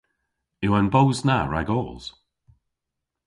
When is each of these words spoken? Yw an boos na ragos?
Yw 0.65 0.71
an 0.79 0.87
boos 0.93 1.19
na 1.27 1.37
ragos? 1.51 2.03